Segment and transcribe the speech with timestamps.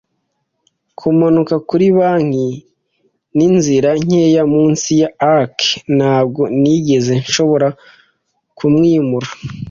[0.97, 2.47] kumanuka kuri banki
[3.35, 5.61] n'inzira nkeya munsi ya arch.
[5.97, 7.67] Ntabwo nigeze nshobora
[8.57, 9.29] kumwimura,